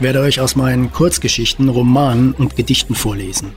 [0.00, 3.52] Ich werde euch aus meinen Kurzgeschichten, Romanen und Gedichten vorlesen.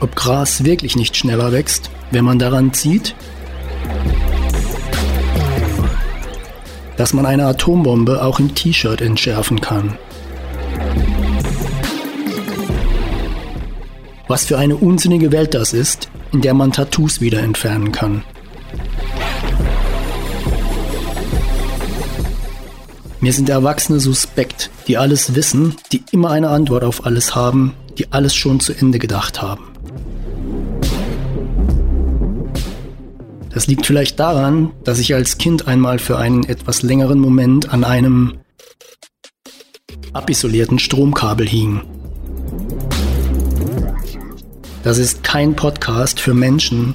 [0.00, 3.14] Ob Gras wirklich nicht schneller wächst, wenn man daran zieht?
[6.96, 9.96] Dass man eine Atombombe auch im T-Shirt entschärfen kann.
[14.26, 18.24] Was für eine unsinnige Welt das ist, in der man Tattoos wieder entfernen kann.
[23.24, 28.12] Mir sind Erwachsene suspekt, die alles wissen, die immer eine Antwort auf alles haben, die
[28.12, 29.64] alles schon zu Ende gedacht haben.
[33.48, 37.82] Das liegt vielleicht daran, dass ich als Kind einmal für einen etwas längeren Moment an
[37.82, 38.34] einem
[40.12, 41.80] abisolierten Stromkabel hing.
[44.82, 46.94] Das ist kein Podcast für Menschen,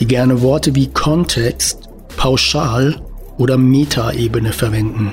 [0.00, 3.02] die gerne Worte wie Kontext, Pauschal
[3.36, 5.12] oder Metaebene verwenden.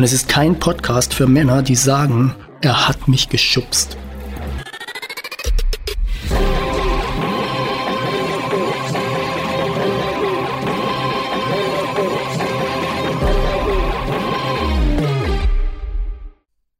[0.00, 3.98] Und es ist kein Podcast für Männer, die sagen, er hat mich geschubst.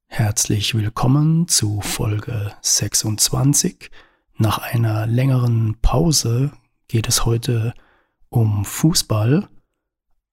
[0.08, 3.90] Herzlich willkommen zu Folge 26.
[4.38, 6.52] Nach einer längeren Pause
[6.88, 7.74] geht es heute
[8.30, 9.46] um Fußball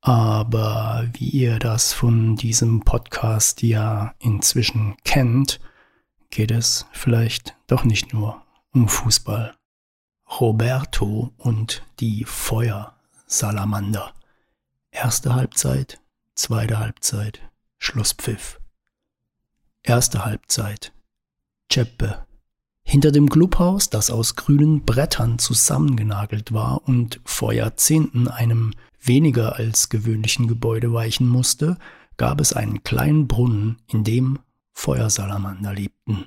[0.01, 5.59] aber wie ihr das von diesem Podcast ja inzwischen kennt,
[6.29, 8.41] geht es vielleicht doch nicht nur
[8.73, 9.55] um Fußball.
[10.39, 14.13] Roberto und die Feuersalamander.
[14.91, 15.99] Erste Halbzeit,
[16.35, 17.41] zweite Halbzeit,
[17.77, 18.59] Schlusspfiff.
[19.83, 20.91] Erste Halbzeit.
[21.71, 22.25] Ceppe.
[22.83, 29.89] Hinter dem Clubhaus, das aus grünen Brettern zusammengenagelt war und vor Jahrzehnten einem weniger als
[29.89, 31.77] gewöhnlichen Gebäude weichen musste,
[32.17, 34.39] gab es einen kleinen Brunnen, in dem
[34.73, 36.25] Feuersalamander lebten.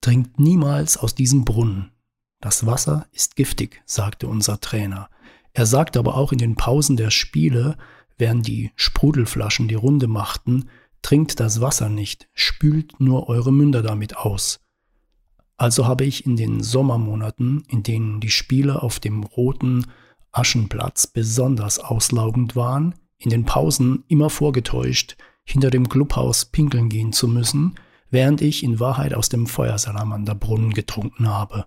[0.00, 1.92] Trinkt niemals aus diesem Brunnen.
[2.40, 5.08] Das Wasser ist giftig, sagte unser Trainer.
[5.52, 7.76] Er sagte aber auch in den Pausen der Spiele,
[8.18, 10.68] während die Sprudelflaschen die Runde machten,
[11.02, 14.60] trinkt das Wasser nicht, spült nur eure Münder damit aus.
[15.56, 19.86] Also habe ich in den Sommermonaten, in denen die Spiele auf dem roten
[20.32, 27.28] Aschenplatz besonders auslaugend waren, in den Pausen immer vorgetäuscht, hinter dem Clubhaus pinkeln gehen zu
[27.28, 27.76] müssen,
[28.10, 31.66] während ich in Wahrheit aus dem Feuersalamanderbrunnen getrunken habe.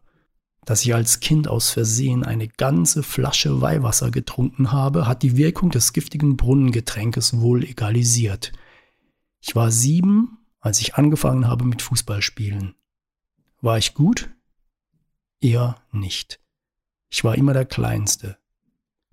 [0.65, 5.69] Dass ich als Kind aus Versehen eine ganze Flasche Weihwasser getrunken habe, hat die Wirkung
[5.69, 8.51] des giftigen Brunnengetränkes wohl egalisiert.
[9.41, 12.73] Ich war sieben, als ich angefangen habe mit Fußballspielen.
[13.61, 14.29] War ich gut?
[15.39, 16.39] Eher nicht.
[17.11, 18.37] Ich war immer der Kleinste.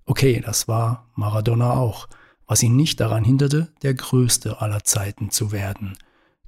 [0.05, 2.07] Okay, das war Maradona auch,
[2.45, 5.97] was ihn nicht daran hinderte, der Größte aller Zeiten zu werden,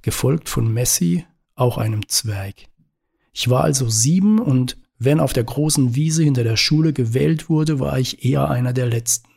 [0.02, 1.24] gefolgt von Messi,
[1.54, 2.68] auch einem Zwerg.
[3.32, 7.80] Ich war also sieben und wenn auf der großen Wiese hinter der Schule gewählt wurde,
[7.80, 9.28] war ich eher einer der Letzten.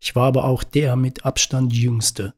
[0.00, 2.34] Ich war aber auch der mit Abstand jüngste.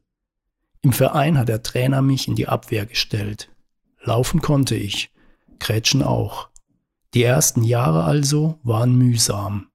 [0.81, 3.49] Im Verein hat der Trainer mich in die Abwehr gestellt.
[4.01, 5.11] Laufen konnte ich,
[5.59, 6.49] Krätschen auch.
[7.13, 9.69] Die ersten Jahre also waren mühsam.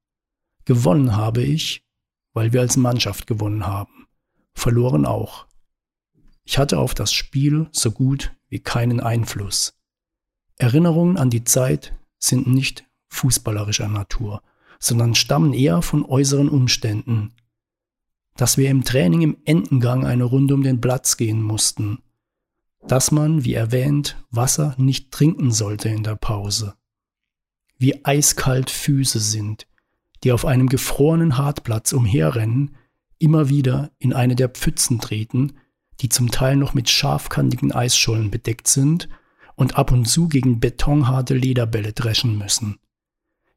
[0.72, 1.84] Gewonnen habe ich,
[2.32, 4.06] weil wir als Mannschaft gewonnen haben.
[4.54, 5.46] Verloren auch.
[6.44, 9.78] Ich hatte auf das Spiel so gut wie keinen Einfluss.
[10.56, 14.42] Erinnerungen an die Zeit sind nicht fußballerischer Natur,
[14.78, 17.34] sondern stammen eher von äußeren Umständen.
[18.36, 21.98] Dass wir im Training im Endengang eine Runde um den Platz gehen mussten.
[22.88, 26.76] Dass man, wie erwähnt, Wasser nicht trinken sollte in der Pause.
[27.76, 29.66] Wie eiskalt Füße sind,
[30.24, 32.76] die auf einem gefrorenen Hartplatz umherrennen,
[33.19, 35.54] immer wieder in eine der Pfützen treten,
[36.00, 39.08] die zum Teil noch mit scharfkantigen Eisschollen bedeckt sind
[39.54, 42.78] und ab und zu gegen betonharte Lederbälle dreschen müssen.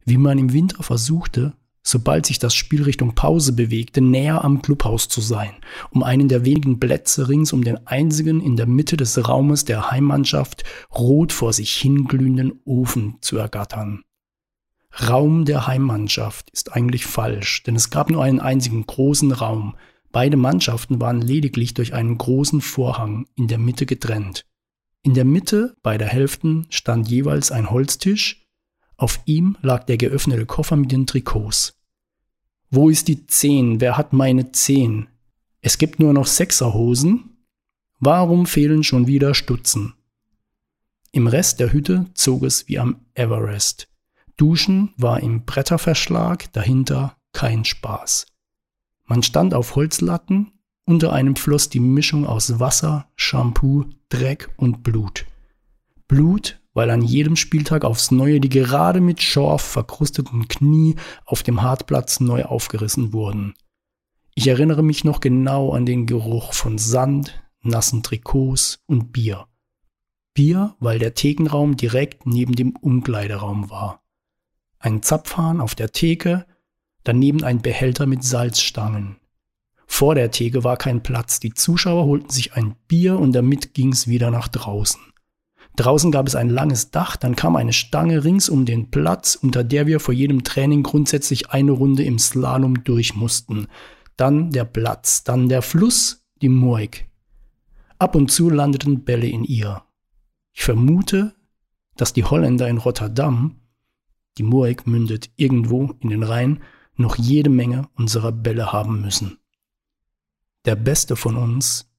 [0.05, 5.07] Wie man im Winter versuchte, sobald sich das Spiel Richtung Pause bewegte, näher am Clubhaus
[5.07, 5.51] zu sein,
[5.91, 9.91] um einen der wenigen Plätze rings um den einzigen in der Mitte des Raumes der
[9.91, 10.63] Heimmannschaft
[10.93, 14.03] rot vor sich hinglühenden Ofen zu ergattern.
[14.97, 19.75] Raum der Heimmannschaft ist eigentlich falsch, denn es gab nur einen einzigen großen Raum.
[20.11, 24.45] Beide Mannschaften waren lediglich durch einen großen Vorhang in der Mitte getrennt.
[25.03, 28.47] In der Mitte beider Hälften stand jeweils ein Holztisch,
[28.97, 31.77] auf ihm lag der geöffnete Koffer mit den Trikots.
[32.71, 33.81] Wo ist die Zehn?
[33.81, 35.07] Wer hat meine Zehn?
[35.61, 37.37] Es gibt nur noch Sechserhosen?
[37.99, 39.93] Warum fehlen schon wieder Stutzen?
[41.11, 43.89] Im Rest der Hütte zog es wie am Everest.
[44.37, 48.27] Duschen war im Bretterverschlag, dahinter kein Spaß.
[49.05, 50.51] Man stand auf Holzlatten,
[50.85, 55.25] unter einem floss die Mischung aus Wasser, Shampoo, Dreck und Blut.
[56.07, 60.95] Blut, weil an jedem Spieltag aufs Neue die gerade mit Schorf verkrusteten Knie
[61.25, 63.55] auf dem Hartplatz neu aufgerissen wurden.
[64.35, 69.47] Ich erinnere mich noch genau an den Geruch von Sand, nassen Trikots und Bier.
[70.33, 74.04] Bier, weil der Thekenraum direkt neben dem Umkleideraum war.
[74.79, 76.45] Ein Zapfhahn auf der Theke,
[77.03, 79.17] daneben ein Behälter mit Salzstangen.
[79.87, 84.07] Vor der Theke war kein Platz, die Zuschauer holten sich ein Bier und damit ging's
[84.07, 84.99] wieder nach draußen.
[85.75, 89.63] Draußen gab es ein langes Dach, dann kam eine Stange rings um den Platz, unter
[89.63, 93.67] der wir vor jedem Training grundsätzlich eine Runde im Slalom durch mussten.
[94.15, 97.09] Dann der Platz, dann der Fluss, die Moik.
[97.99, 99.83] Ab und zu landeten Bälle in ihr.
[100.53, 101.35] Ich vermute,
[101.97, 103.59] dass die Holländer in Rotterdam,
[104.37, 106.61] die Moek mündet irgendwo in den Rhein,
[106.95, 109.37] noch jede Menge unserer Bälle haben müssen.
[110.65, 111.91] Der beste von uns,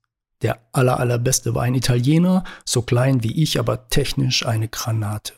[0.42, 5.34] der aller allerbeste war ein Italiener, so klein wie ich, aber technisch eine Granate.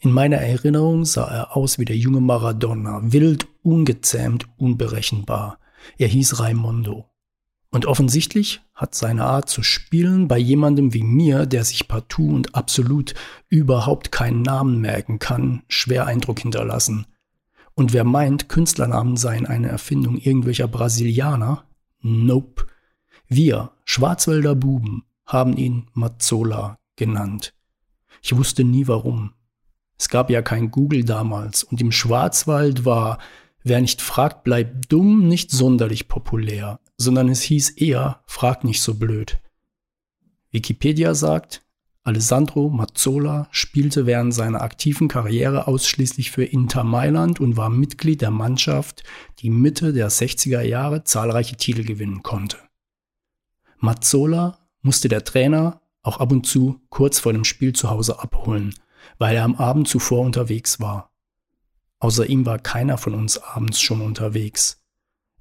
[0.00, 5.58] In meiner Erinnerung sah er aus wie der junge Maradona, wild, ungezähmt, unberechenbar.
[5.98, 7.08] Er hieß Raimondo.
[7.74, 12.54] Und offensichtlich hat seine Art zu spielen bei jemandem wie mir, der sich partout und
[12.54, 13.14] absolut
[13.48, 17.06] überhaupt keinen Namen merken kann, schwer Eindruck hinterlassen.
[17.74, 21.64] Und wer meint, Künstlernamen seien eine Erfindung irgendwelcher Brasilianer?
[22.00, 22.66] Nope.
[23.26, 27.54] Wir, Schwarzwälder Buben, haben ihn Mazzola genannt.
[28.22, 29.32] Ich wusste nie warum.
[29.98, 33.18] Es gab ja kein Google damals und im Schwarzwald war
[33.66, 38.94] Wer nicht fragt, bleibt dumm, nicht sonderlich populär, sondern es hieß eher, frag nicht so
[38.94, 39.38] blöd.
[40.50, 41.62] Wikipedia sagt,
[42.02, 48.30] Alessandro Mazzola spielte während seiner aktiven Karriere ausschließlich für Inter Mailand und war Mitglied der
[48.30, 49.02] Mannschaft,
[49.38, 52.58] die Mitte der 60er Jahre zahlreiche Titel gewinnen konnte.
[53.78, 58.74] Mazzola musste der Trainer auch ab und zu kurz vor dem Spiel zu Hause abholen,
[59.16, 61.13] weil er am Abend zuvor unterwegs war.
[62.04, 64.84] Außer ihm war keiner von uns abends schon unterwegs.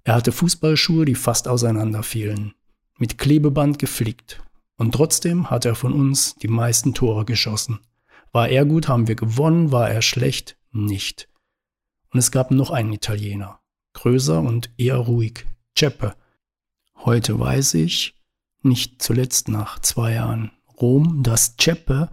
[0.06, 2.54] Er hatte Fußballschuhe, die fast auseinanderfielen,
[2.98, 4.42] mit Klebeband geflickt.
[4.78, 7.82] Und trotzdem hat er von uns die meisten Tore geschossen.
[8.32, 11.28] War er gut, haben wir gewonnen, war er schlecht, nicht.
[12.14, 13.60] Und es gab noch einen Italiener,
[13.92, 15.46] größer und eher ruhig,
[15.78, 16.16] Ceppe.
[16.96, 18.16] Heute weiß ich,
[18.62, 22.10] nicht zuletzt nach zwei Jahren Rom, dass Ceppe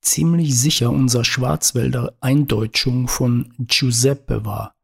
[0.00, 4.74] ziemlich sicher unser Schwarzwälder Eindeutschung von Giuseppe war.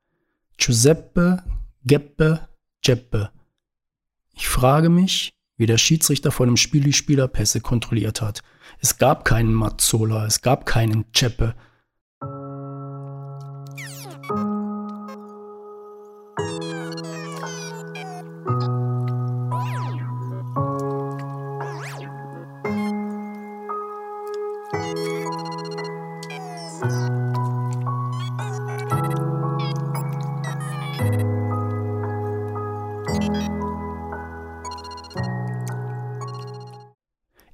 [0.57, 1.43] Giuseppe,
[1.85, 2.49] Geppe,
[2.83, 3.31] Geppe.
[4.35, 8.43] Ich frage mich, wie der Schiedsrichter vor dem Spiel die Spielerpässe kontrolliert hat.
[8.81, 11.55] Es gab keinen Mazzola, es gab keinen Ceppe,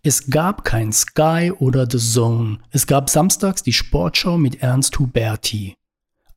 [0.02, 2.58] Es gab kein Sky oder The Zone.
[2.70, 5.76] Es gab samstags die Sportschau mit Ernst Huberti.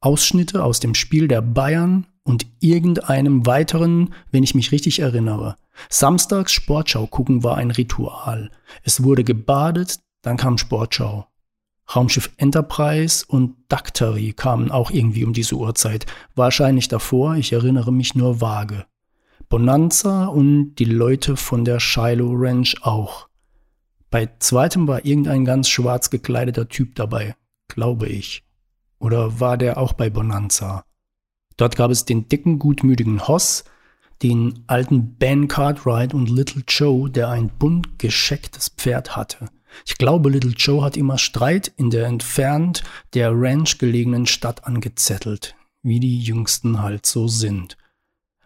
[0.01, 5.55] Ausschnitte aus dem Spiel der Bayern und irgendeinem weiteren, wenn ich mich richtig erinnere.
[5.89, 8.51] Samstags Sportschau gucken war ein Ritual.
[8.84, 11.27] Es wurde gebadet, dann kam Sportschau.
[11.96, 16.05] Raumschiff Enterprise und Dactary kamen auch irgendwie um diese Uhrzeit.
[16.36, 18.86] Wahrscheinlich davor, ich erinnere mich nur vage.
[19.48, 23.29] Bonanza und die Leute von der Shiloh Ranch auch.
[24.13, 27.36] Bei zweitem war irgendein ganz schwarz gekleideter Typ dabei,
[27.67, 28.43] glaube ich.
[29.00, 30.86] Oder war der auch bei Bonanza?
[31.58, 33.63] Dort gab es den dicken, gutmütigen Hoss,
[34.22, 39.50] den alten Ben Cartwright und Little Joe, der ein bunt geschecktes Pferd hatte.
[39.84, 42.84] Ich glaube, Little Joe hat immer Streit in der entfernt
[43.15, 47.77] der Ranch gelegenen Stadt angezettelt, wie die Jüngsten halt so sind.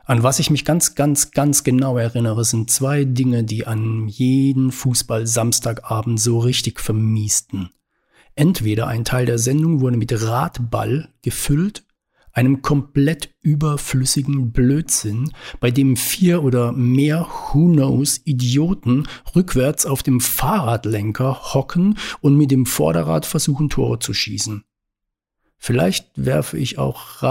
[0.07, 4.71] An was ich mich ganz, ganz, ganz genau erinnere, sind zwei Dinge, die an jeden
[4.71, 7.71] Fußball-Samstagabend so richtig vermiesten.
[8.33, 11.83] Entweder ein Teil der Sendung wurde mit Radball gefüllt,
[12.31, 20.21] einem komplett überflüssigen Blödsinn, bei dem vier oder mehr Who knows Idioten rückwärts auf dem
[20.21, 24.63] Fahrradlenker hocken und mit dem Vorderrad versuchen Tore zu schießen.
[25.57, 27.21] Vielleicht werfe ich auch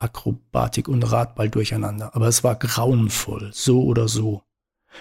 [0.00, 4.42] Radakrobatik und Radball durcheinander, aber es war grauenvoll, so oder so.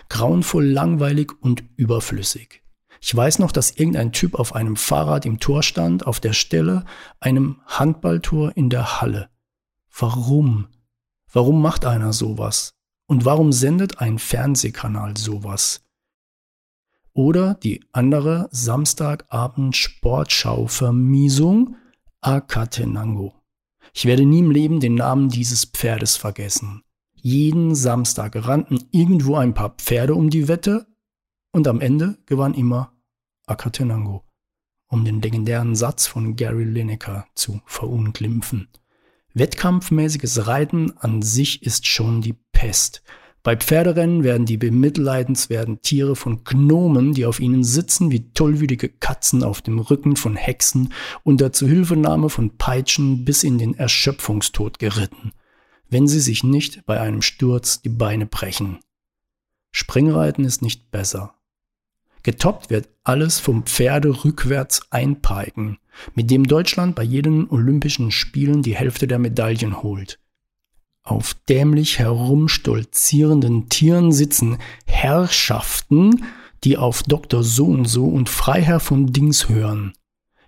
[0.09, 2.63] Grauenvoll, langweilig und überflüssig.
[3.01, 6.85] Ich weiß noch, dass irgendein Typ auf einem Fahrrad im Tor stand, auf der Stelle
[7.19, 9.29] einem Handballtor in der Halle.
[9.97, 10.67] Warum?
[11.31, 12.73] Warum macht einer sowas?
[13.07, 15.83] Und warum sendet ein Fernsehkanal sowas?
[17.13, 21.75] Oder die andere Samstagabend Sportschau Vermiesung
[22.21, 23.34] Akatenango.
[23.97, 26.83] Ich werde nie im Leben den Namen dieses Pferdes vergessen.
[27.13, 30.85] Jeden Samstag rannten irgendwo ein paar Pferde um die Wette
[31.53, 32.91] und am Ende gewann immer
[33.47, 34.25] Akatenango,
[34.89, 38.67] um den legendären Satz von Gary Lineker zu verunglimpfen.
[39.33, 43.01] Wettkampfmäßiges Reiten an sich ist schon die Pest.
[43.45, 49.43] Bei Pferderennen werden die bemitleidenswerten Tiere von Gnomen, die auf ihnen sitzen, wie tollwütige Katzen
[49.43, 55.31] auf dem Rücken von Hexen, unter Zuhilfenahme von Peitschen bis in den Erschöpfungstod geritten,
[55.87, 58.79] wenn sie sich nicht bei einem Sturz die Beine brechen.
[59.69, 61.35] Springreiten ist nicht besser.
[62.23, 65.77] Getoppt wird alles vom Pferde rückwärts einpeiken,
[66.15, 70.17] mit dem Deutschland bei jeden Olympischen Spielen die Hälfte der Medaillen holt.
[71.05, 74.57] Auf dämlich herumstolzierenden Tieren sitzen
[74.87, 76.25] Herrschaften,
[76.63, 77.43] die auf Dr.
[77.43, 79.93] So und so und Freiherr von Dings hören.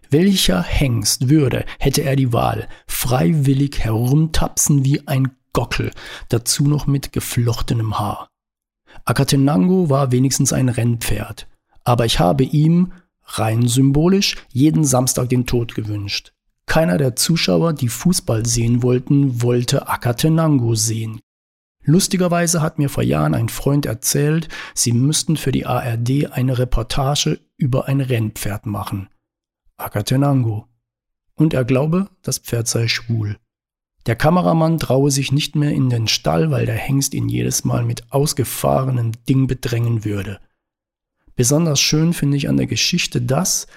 [0.09, 5.91] Welcher Hengst würde, hätte er die Wahl, freiwillig herumtapsen wie ein Gockel,
[6.29, 8.27] dazu noch mit geflochtenem Haar.
[9.05, 11.47] Akatenango war wenigstens ein Rennpferd,
[11.83, 12.93] aber ich habe ihm,
[13.25, 16.33] rein symbolisch, jeden Samstag den Tod gewünscht.
[16.67, 21.19] Keiner der Zuschauer, die Fußball sehen wollten, wollte Akatenango sehen.
[21.83, 27.39] Lustigerweise hat mir vor Jahren ein Freund erzählt, sie müssten für die ARD eine Reportage
[27.55, 29.09] über ein Rennpferd machen.
[29.77, 30.67] Akatenango.
[31.35, 33.37] Und er glaube, das Pferd sei schwul.
[34.05, 37.85] Der Kameramann traue sich nicht mehr in den Stall, weil der Hengst ihn jedes Mal
[37.85, 40.41] mit ausgefahrenem Ding bedrängen würde.
[41.35, 43.67] Besonders schön finde ich an der Geschichte das,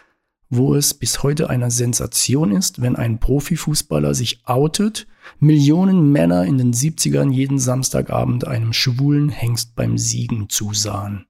[0.50, 5.07] wo es bis heute eine Sensation ist, wenn ein Profifußballer sich outet,
[5.38, 11.26] Millionen Männer in den 70ern jeden Samstagabend einem schwulen Hengst beim Siegen zusahen.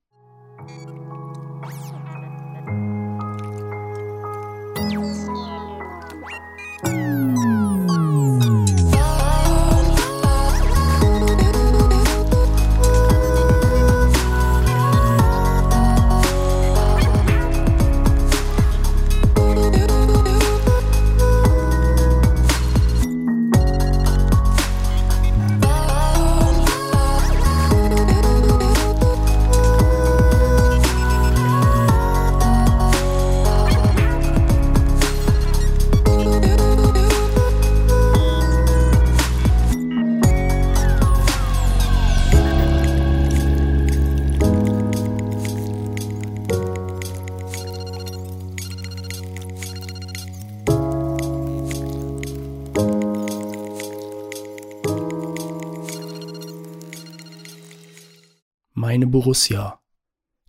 [59.11, 59.81] Borussia.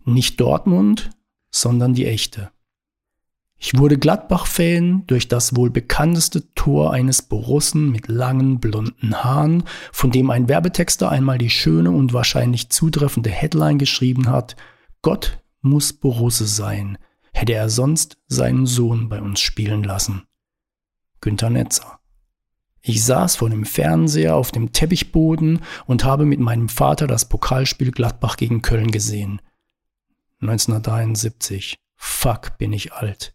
[0.04, 1.10] Nicht Dortmund,
[1.50, 2.50] sondern die echte.
[3.64, 10.10] Ich wurde Gladbach-Fan durch das wohl bekannteste Tor eines Borussen mit langen blonden Haaren, von
[10.10, 14.56] dem ein Werbetexter einmal die schöne und wahrscheinlich zutreffende Headline geschrieben hat,
[15.00, 16.98] Gott muss Borusse sein,
[17.32, 20.22] hätte er sonst seinen Sohn bei uns spielen lassen.
[21.20, 22.01] Günter Netzer.
[22.84, 27.92] Ich saß vor dem Fernseher auf dem Teppichboden und habe mit meinem Vater das Pokalspiel
[27.92, 29.40] Gladbach gegen Köln gesehen.
[30.40, 31.76] 1973.
[31.96, 33.34] Fuck, bin ich alt.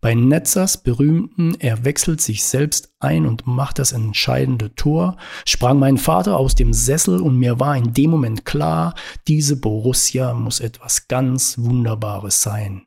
[0.00, 5.98] Bei Netzers berühmten Er wechselt sich selbst ein und macht das entscheidende Tor, sprang mein
[5.98, 8.94] Vater aus dem Sessel und mir war in dem Moment klar,
[9.28, 12.86] diese Borussia muss etwas ganz Wunderbares sein.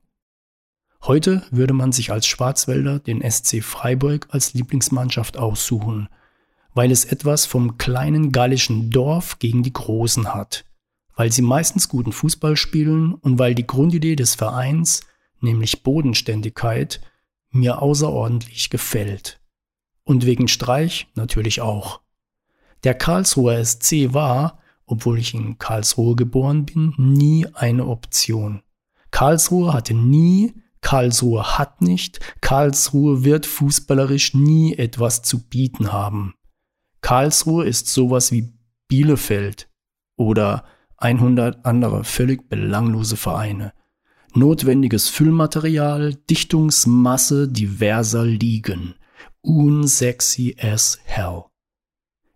[1.06, 6.08] Heute würde man sich als Schwarzwälder den SC Freiburg als Lieblingsmannschaft aussuchen,
[6.74, 10.64] weil es etwas vom kleinen gallischen Dorf gegen die Großen hat,
[11.18, 15.02] weil sie meistens guten Fußball spielen und weil die Grundidee des Vereins,
[15.42, 17.02] nämlich Bodenständigkeit,
[17.52, 19.42] mir außerordentlich gefällt.
[20.06, 22.00] Und wegen Streich natürlich auch.
[22.86, 28.64] Der Karlsruher SC war, obwohl ich in Karlsruhe geboren bin, nie eine Option.
[29.12, 36.36] Karlsruhe hatte nie Karlsruhe hat nicht, Karlsruhe wird fußballerisch nie etwas zu bieten haben.
[37.02, 38.54] Karlsruhe ist sowas wie
[38.88, 39.70] Bielefeld
[40.18, 40.66] oder
[40.98, 43.74] 100 andere völlig belanglose Vereine.
[44.34, 48.96] Notwendiges Füllmaterial, Dichtungsmasse diverser Ligen.
[49.42, 51.46] Unsexy as hell.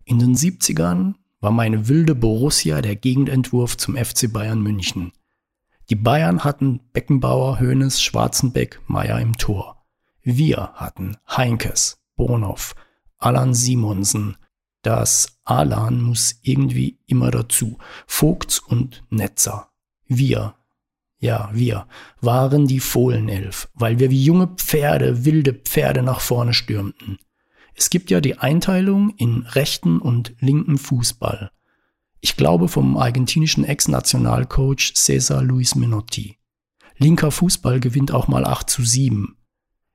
[0.04, 5.12] In den 70ern war meine wilde Borussia der Gegendentwurf zum FC Bayern München.
[5.90, 9.86] Die Bayern hatten Beckenbauer, Hoeneß, Schwarzenbeck, Meier im Tor.
[10.22, 12.74] Wir hatten Heinkes, Bonhoff,
[13.16, 14.36] Alan Simonsen.
[14.82, 17.78] Das Alan muss irgendwie immer dazu.
[18.06, 19.70] Vogts und Netzer.
[20.06, 20.54] Wir,
[21.18, 21.86] ja, wir
[22.20, 27.18] waren die Fohlenelf, weil wir wie junge Pferde, wilde Pferde nach vorne stürmten.
[27.74, 31.50] Es gibt ja die Einteilung in rechten und linken Fußball.
[32.20, 36.36] Ich glaube vom argentinischen Ex-Nationalcoach Cesar Luis Menotti.
[36.96, 39.36] Linker Fußball gewinnt auch mal 8 zu 7.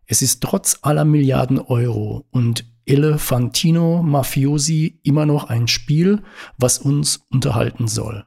[0.05, 6.23] Es ist trotz aller Milliarden Euro und Elefantino Mafiosi immer noch ein Spiel,
[6.57, 8.25] was uns unterhalten soll.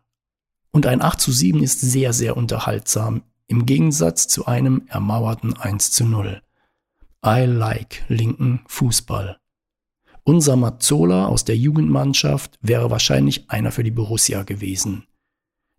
[0.73, 5.91] Und ein 8 zu 7 ist sehr, sehr unterhaltsam, im Gegensatz zu einem ermauerten 1
[5.93, 6.43] zu 0.
[7.25, 9.38] I like linken Fußball.
[10.28, 15.06] Unser Mazzola aus der Jugendmannschaft wäre wahrscheinlich einer für die Borussia gewesen.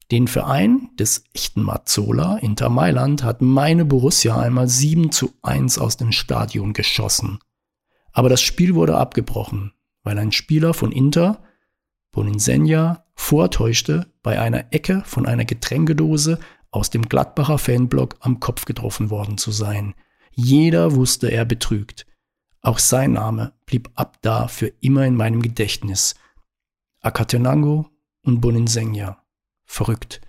[0.09, 5.97] Den Verein des echten Mazzola, Inter Mailand, hat meine Borussia einmal 7 zu 1 aus
[5.97, 7.39] dem Stadion geschossen.
[8.13, 9.73] Aber das Spiel wurde abgebrochen,
[10.03, 11.43] weil ein Spieler von Inter,
[12.13, 16.39] Boninsegna, vortäuschte, bei einer Ecke von einer Getränkedose
[16.71, 19.93] aus dem Gladbacher Fanblock am Kopf getroffen worden zu sein.
[20.31, 22.05] Jeder wusste, er betrügt.
[22.61, 26.15] Auch sein Name blieb ab da für immer in meinem Gedächtnis.
[27.01, 27.89] Akatenango
[28.23, 29.23] und Boninsegna.
[29.65, 30.21] Verrückt.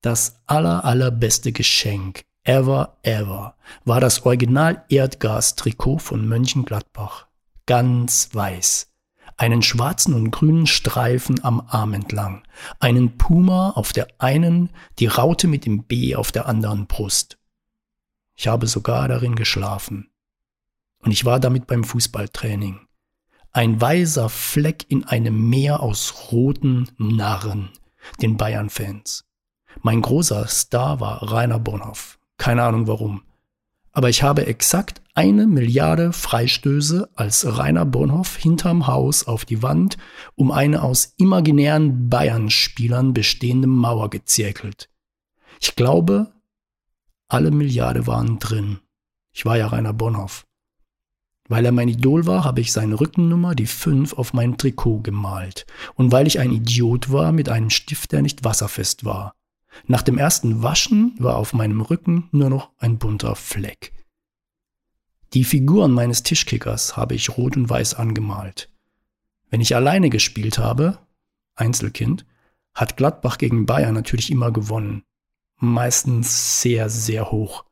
[0.00, 7.26] Das aller, allerbeste Geschenk ever, ever war das Original Erdgas-Trikot von Mönchengladbach.
[7.66, 8.92] Ganz weiß.
[9.36, 12.42] Einen schwarzen und grünen Streifen am Arm entlang.
[12.80, 17.38] Einen Puma auf der einen, die Raute mit dem B auf der anderen Brust.
[18.34, 20.10] Ich habe sogar darin geschlafen.
[21.00, 22.80] Und ich war damit beim Fußballtraining.
[23.52, 27.70] Ein weißer Fleck in einem Meer aus roten Narren,
[28.22, 29.24] den Bayern-Fans.
[29.82, 32.15] Mein großer Star war Rainer Bonhoff.
[32.38, 33.22] Keine Ahnung warum.
[33.92, 39.96] Aber ich habe exakt eine Milliarde Freistöße als Rainer Bonhoff hinterm Haus auf die Wand
[40.34, 44.90] um eine aus imaginären Bayern-Spielern bestehende Mauer gezirkelt.
[45.60, 46.34] Ich glaube,
[47.28, 48.80] alle Milliarde waren drin.
[49.32, 50.46] Ich war ja Rainer Bonhoff.
[51.48, 55.64] Weil er mein Idol war, habe ich seine Rückennummer, die 5, auf mein Trikot gemalt.
[55.94, 59.34] Und weil ich ein Idiot war mit einem Stift, der nicht wasserfest war.
[59.86, 63.92] Nach dem ersten Waschen war auf meinem Rücken nur noch ein bunter Fleck.
[65.32, 68.70] Die Figuren meines Tischkickers habe ich rot und weiß angemalt.
[69.50, 70.98] Wenn ich alleine gespielt habe,
[71.54, 72.26] Einzelkind,
[72.74, 75.02] hat Gladbach gegen Bayern natürlich immer gewonnen.
[75.58, 77.64] Meistens sehr, sehr hoch.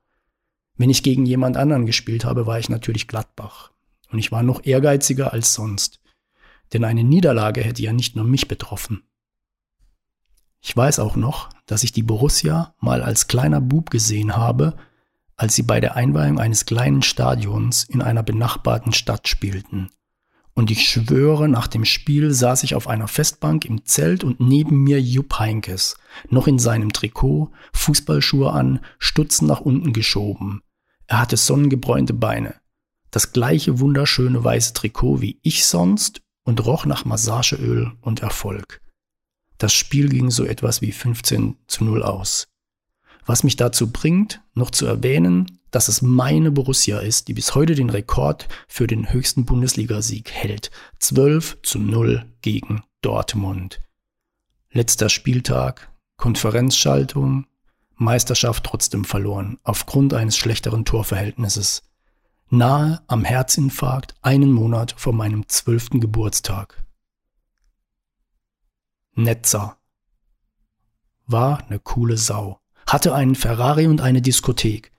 [0.77, 3.71] Wenn ich gegen jemand anderen gespielt habe, war ich natürlich Gladbach.
[4.11, 6.01] Und ich war noch ehrgeiziger als sonst.
[6.73, 9.03] Denn eine Niederlage hätte ja nicht nur mich betroffen.
[10.67, 14.79] Ich weiß auch noch, dass ich die Borussia mal als kleiner Bub gesehen habe,
[15.37, 19.91] als sie bei der Einweihung eines kleinen Stadions in einer benachbarten Stadt spielten.
[20.55, 24.83] Und ich schwöre, nach dem Spiel saß ich auf einer Festbank im Zelt und neben
[24.83, 25.99] mir Jupp Heinkes,
[26.31, 30.63] noch in seinem Trikot, Fußballschuhe an, Stutzen nach unten geschoben.
[31.07, 32.55] Er hatte sonnengebräunte Beine,
[33.11, 38.81] das gleiche wunderschöne weiße Trikot wie ich sonst und roch nach Massageöl und Erfolg.
[39.59, 42.49] Das Spiel ging so etwas wie 15 zu 0 aus.
[43.27, 47.75] Was mich dazu bringt, noch zu erwähnen, dass es meine Borussia ist, die bis heute
[47.75, 50.71] den Rekord für den höchsten Bundesligasieg hält.
[51.01, 53.81] 12 zu 0 gegen Dortmund.
[54.71, 57.47] Letzter Spieltag, Konferenzschaltung,
[57.97, 61.83] Meisterschaft trotzdem verloren, aufgrund eines schlechteren Torverhältnisses.
[62.51, 66.84] Nahe am Herzinfarkt, einen Monat vor meinem zwölften Geburtstag.
[69.15, 69.79] Netzer.
[71.27, 72.61] War ne coole Sau.
[72.87, 74.93] Hatte einen Ferrari und eine Diskothek.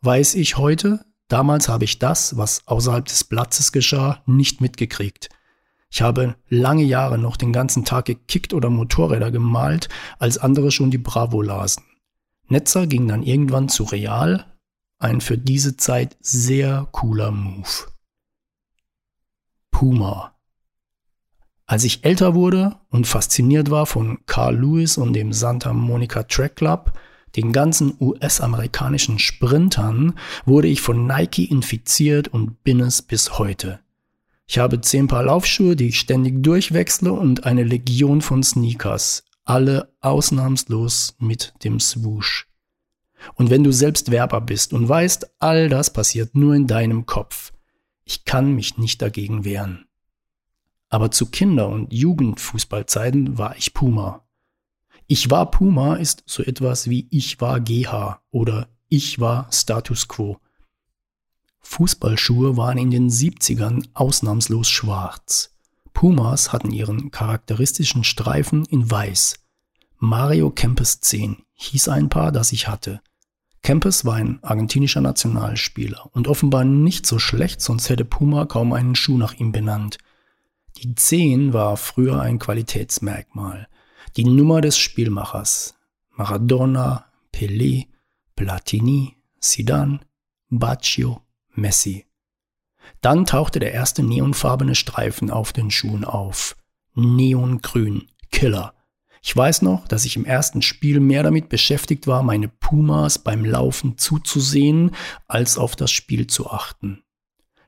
[0.00, 5.28] Weiß ich heute, damals habe ich das, was außerhalb des Platzes geschah, nicht mitgekriegt.
[5.90, 10.90] Ich habe lange Jahre noch den ganzen Tag gekickt oder Motorräder gemalt, als andere schon
[10.90, 11.84] die Bravo lasen.
[12.48, 14.46] Netzer ging dann irgendwann zu Real,
[14.98, 17.86] ein für diese Zeit sehr cooler Move.
[19.70, 20.37] Puma.
[21.68, 26.56] Als ich älter wurde und fasziniert war von Carl Lewis und dem Santa Monica Track
[26.56, 26.98] Club,
[27.36, 30.14] den ganzen US-amerikanischen Sprintern,
[30.46, 33.80] wurde ich von Nike infiziert und bin es bis heute.
[34.46, 39.92] Ich habe zehn Paar Laufschuhe, die ich ständig durchwechsle und eine Legion von Sneakers, alle
[40.00, 42.48] ausnahmslos mit dem Swoosh.
[43.34, 47.52] Und wenn du selbst Werber bist und weißt, all das passiert nur in deinem Kopf,
[48.06, 49.87] ich kann mich nicht dagegen wehren.
[50.88, 54.24] Aber zu Kinder- und Jugendfußballzeiten war ich Puma.
[55.06, 60.38] Ich war Puma ist so etwas wie ich war GH oder ich war Status Quo.
[61.60, 65.54] Fußballschuhe waren in den 70ern ausnahmslos schwarz.
[65.92, 69.34] Pumas hatten ihren charakteristischen Streifen in weiß.
[69.98, 73.00] Mario Kempes 10 hieß ein Paar, das ich hatte.
[73.62, 78.94] Kempes war ein argentinischer Nationalspieler und offenbar nicht so schlecht, sonst hätte Puma kaum einen
[78.94, 79.98] Schuh nach ihm benannt.
[80.76, 83.68] Die 10 war früher ein Qualitätsmerkmal,
[84.16, 85.74] die Nummer des Spielmachers.
[86.10, 87.86] Maradona, Pelé,
[88.34, 90.00] Platini, Zidane,
[90.50, 91.22] Baccio,
[91.54, 92.06] Messi.
[93.00, 96.56] Dann tauchte der erste neonfarbene Streifen auf den Schuhen auf.
[96.94, 98.74] Neongrün, Killer.
[99.22, 103.44] Ich weiß noch, dass ich im ersten Spiel mehr damit beschäftigt war, meine Pumas beim
[103.44, 104.92] Laufen zuzusehen,
[105.26, 107.02] als auf das Spiel zu achten.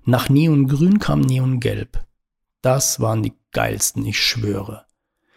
[0.05, 2.05] Nach Neongrün kam Neongelb.
[2.63, 4.87] Das waren die geilsten, ich schwöre.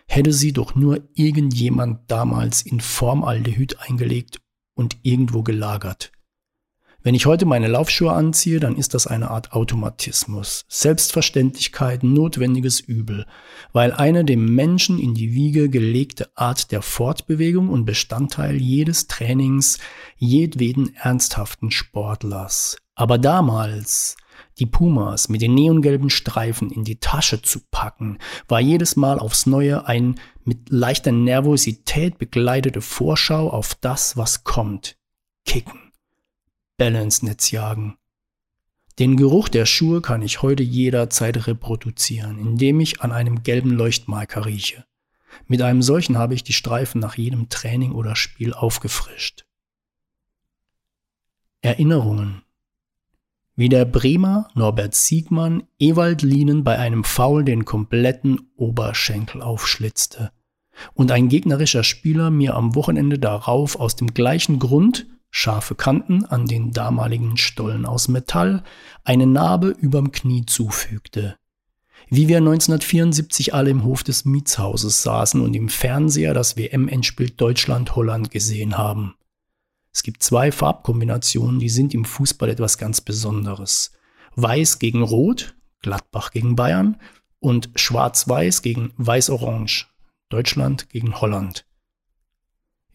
[0.07, 4.41] Hätte sie doch nur irgendjemand damals in Formaldehyd eingelegt
[4.75, 6.11] und irgendwo gelagert.
[7.05, 13.25] Wenn ich heute meine Laufschuhe anziehe, dann ist das eine Art Automatismus, Selbstverständlichkeit, notwendiges Übel,
[13.73, 19.79] weil eine dem Menschen in die Wiege gelegte Art der Fortbewegung und Bestandteil jedes Trainings
[20.15, 22.77] jedweden ernsthaften Sportlers.
[22.95, 24.15] Aber damals,
[24.59, 29.45] die Pumas mit den neongelben Streifen in die Tasche zu packen, war jedes Mal aufs
[29.45, 34.97] Neue ein mit leichter Nervosität begleitete Vorschau auf das, was kommt.
[35.45, 35.91] Kicken.
[36.77, 37.97] Balance-Netz jagen.
[38.99, 44.45] Den Geruch der Schuhe kann ich heute jederzeit reproduzieren, indem ich an einem gelben Leuchtmarker
[44.45, 44.85] rieche.
[45.47, 49.45] Mit einem solchen habe ich die Streifen nach jedem Training oder Spiel aufgefrischt.
[51.61, 52.42] Erinnerungen.
[53.55, 60.31] Wie der Bremer Norbert Siegmann Ewald Lienen bei einem Foul den kompletten Oberschenkel aufschlitzte
[60.95, 66.47] und ein gegnerischer Spieler mir am Wochenende darauf aus dem gleichen Grund scharfe Kanten an
[66.47, 68.63] den damaligen Stollen aus Metall,
[69.03, 71.35] eine Narbe überm Knie zufügte.
[72.09, 78.29] Wie wir 1974 alle im Hof des Mietshauses saßen und im Fernseher das WM-Endspiel Deutschland-Holland
[78.29, 79.15] gesehen haben.
[79.93, 83.91] Es gibt zwei Farbkombinationen, die sind im Fußball etwas ganz Besonderes.
[84.35, 86.97] Weiß gegen Rot, Gladbach gegen Bayern
[87.39, 89.87] und Schwarz-Weiß gegen Weiß-Orange,
[90.29, 91.67] Deutschland gegen Holland.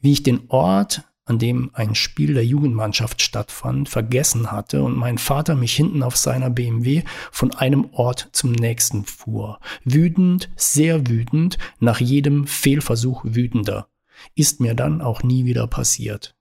[0.01, 5.19] Wie ich den Ort, an dem ein Spiel der Jugendmannschaft stattfand, vergessen hatte und mein
[5.19, 9.61] Vater mich hinten auf seiner BMW von einem Ort zum nächsten fuhr.
[9.85, 13.89] Wütend, sehr wütend, nach jedem Fehlversuch wütender.
[14.35, 16.38] Ist mir dann auch nie wieder passiert.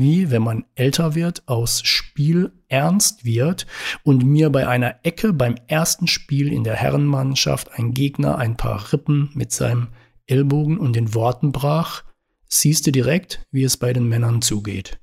[0.00, 3.66] Wie, wenn man älter wird, aus Spiel ernst wird
[4.02, 8.94] und mir bei einer Ecke beim ersten Spiel in der Herrenmannschaft ein Gegner ein paar
[8.94, 9.88] Rippen mit seinem
[10.26, 12.04] Ellbogen und den Worten brach,
[12.46, 14.98] siehst du direkt, wie es bei den Männern zugeht.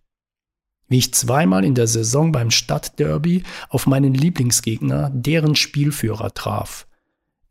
[0.88, 6.88] Wie ich zweimal in der Saison beim Stadtderby auf meinen Lieblingsgegner, deren Spielführer traf.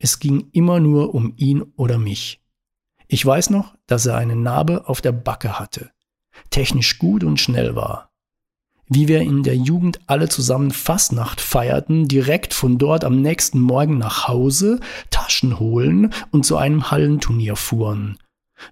[0.00, 2.40] Es ging immer nur um ihn oder mich.
[3.06, 5.92] Ich weiß noch, dass er eine Narbe auf der Backe hatte,
[6.50, 8.10] technisch gut und schnell war.
[8.88, 13.98] Wie wir in der Jugend alle zusammen Fastnacht feierten, direkt von dort am nächsten Morgen
[13.98, 18.18] nach Hause, Taschen holen und zu einem Hallenturnier fuhren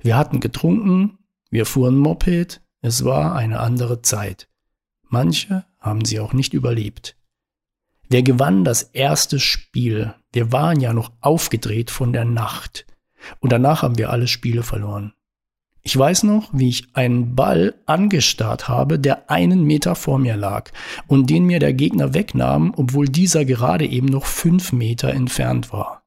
[0.01, 1.19] wir hatten getrunken,
[1.51, 4.49] wir fuhren Moped, es war eine andere Zeit.
[5.09, 7.17] Manche haben sie auch nicht überlebt.
[8.09, 10.15] Wer gewann das erste Spiel?
[10.33, 12.87] Wir waren ja noch aufgedreht von der Nacht.
[13.41, 15.15] Und danach haben wir alle Spiele verloren.
[15.87, 20.71] Ich weiß noch, wie ich einen Ball angestarrt habe, der einen Meter vor mir lag
[21.09, 26.03] und den mir der Gegner wegnahm, obwohl dieser gerade eben noch fünf Meter entfernt war.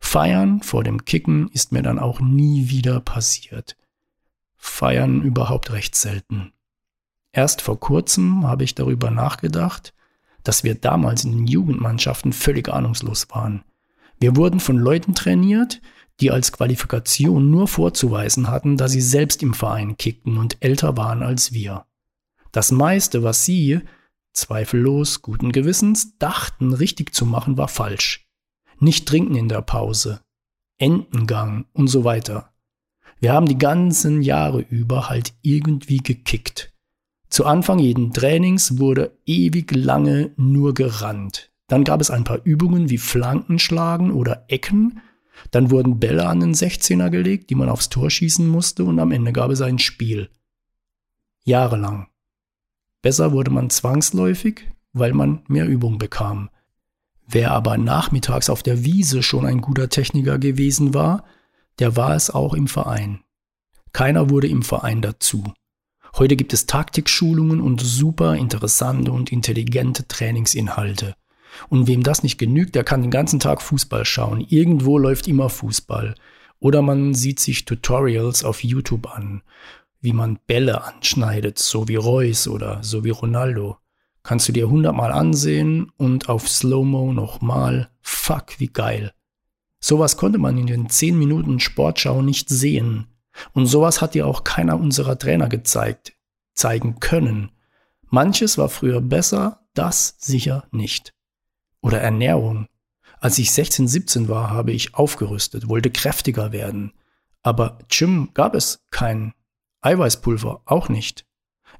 [0.00, 3.76] Feiern vor dem Kicken ist mir dann auch nie wieder passiert.
[4.56, 6.52] Feiern überhaupt recht selten.
[7.32, 9.94] Erst vor kurzem habe ich darüber nachgedacht,
[10.44, 13.64] dass wir damals in den Jugendmannschaften völlig ahnungslos waren.
[14.18, 15.80] Wir wurden von Leuten trainiert,
[16.20, 21.22] die als Qualifikation nur vorzuweisen hatten, dass sie selbst im Verein kickten und älter waren
[21.22, 21.86] als wir.
[22.52, 23.80] Das meiste, was sie,
[24.32, 28.26] zweifellos guten Gewissens, dachten richtig zu machen, war falsch
[28.80, 30.20] nicht trinken in der Pause,
[30.78, 32.52] Entengang und so weiter.
[33.20, 36.72] Wir haben die ganzen Jahre über halt irgendwie gekickt.
[37.28, 41.52] Zu Anfang jeden Trainings wurde ewig lange nur gerannt.
[41.68, 45.00] Dann gab es ein paar Übungen wie Flankenschlagen oder Ecken.
[45.50, 49.12] Dann wurden Bälle an den 16er gelegt, die man aufs Tor schießen musste und am
[49.12, 50.30] Ende gab es ein Spiel.
[51.44, 52.08] Jahrelang.
[53.02, 56.50] Besser wurde man zwangsläufig, weil man mehr Übung bekam.
[57.26, 61.24] Wer aber nachmittags auf der Wiese schon ein guter Techniker gewesen war,
[61.78, 63.20] der war es auch im Verein.
[63.92, 65.52] Keiner wurde im Verein dazu.
[66.16, 71.14] Heute gibt es Taktikschulungen und super interessante und intelligente Trainingsinhalte.
[71.68, 74.44] Und wem das nicht genügt, der kann den ganzen Tag Fußball schauen.
[74.48, 76.14] Irgendwo läuft immer Fußball.
[76.58, 79.42] Oder man sieht sich Tutorials auf YouTube an,
[80.00, 83.78] wie man Bälle anschneidet, so wie Reus oder so wie Ronaldo.
[84.22, 87.90] Kannst du dir hundertmal ansehen und auf Slow-Mo nochmal.
[88.02, 89.12] Fuck, wie geil.
[89.80, 93.06] Sowas konnte man in den 10 Minuten Sportschau nicht sehen.
[93.52, 96.12] Und sowas hat dir auch keiner unserer Trainer gezeigt,
[96.54, 97.50] zeigen können.
[98.10, 101.14] Manches war früher besser, das sicher nicht.
[101.82, 102.66] Oder Ernährung.
[103.20, 106.92] Als ich 16, 17 war, habe ich aufgerüstet, wollte kräftiger werden.
[107.42, 109.34] Aber Gym gab es kein
[109.82, 111.26] Eiweißpulver, auch nicht.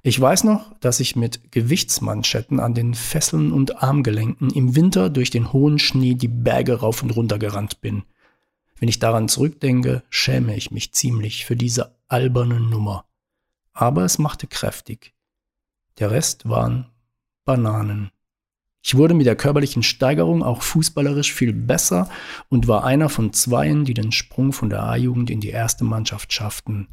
[0.02, 5.30] Ich weiß noch, dass ich mit Gewichtsmanschetten an den Fesseln und Armgelenken im Winter durch
[5.30, 8.04] den hohen Schnee die Berge rauf und runter gerannt bin.
[8.78, 13.04] Wenn ich daran zurückdenke, schäme ich mich ziemlich für diese alberne Nummer.
[13.74, 15.14] Aber es machte kräftig.
[15.98, 16.86] Der Rest waren
[17.44, 18.10] Bananen.
[18.82, 22.08] Ich wurde mit der körperlichen Steigerung auch fußballerisch viel besser
[22.48, 26.32] und war einer von zweien, die den Sprung von der A-Jugend in die erste Mannschaft
[26.32, 26.88] schafften.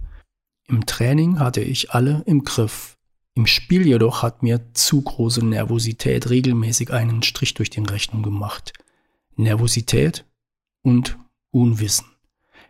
[0.67, 2.97] Im Training hatte ich alle im Griff.
[3.36, 8.73] Im Spiel jedoch hat mir zu große Nervosität regelmäßig einen Strich durch den Rechnung gemacht.
[9.36, 10.26] Nervosität
[10.82, 11.17] und
[11.52, 12.08] Unwissen.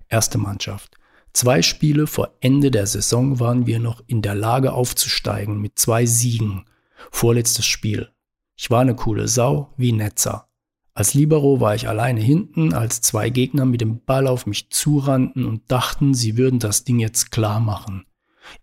[0.10, 0.98] Erste Mannschaft.
[1.34, 6.06] Zwei Spiele vor Ende der Saison waren wir noch in der Lage aufzusteigen mit zwei
[6.06, 6.66] Siegen.
[7.12, 8.12] Vorletztes Spiel.
[8.58, 10.50] Ich war eine coole Sau wie Netzer.
[10.96, 15.46] Als Libero war ich alleine hinten, als zwei Gegner mit dem Ball auf mich zurannten
[15.46, 18.08] und dachten, sie würden das Ding jetzt klar machen.